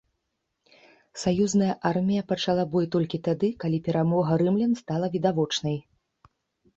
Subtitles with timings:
[1.23, 5.77] Саюзная армія пачала бой толькі тады, калі перамога рымлян стала відавочнай.